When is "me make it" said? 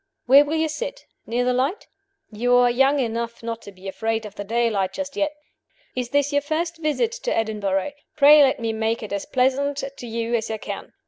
8.59-9.13